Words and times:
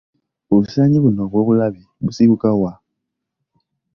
Obusaanyi 0.53 0.97
buno 1.03 1.21
obw'obulabe 1.25 1.81
busibuka 2.03 2.49
wa? 2.61 2.71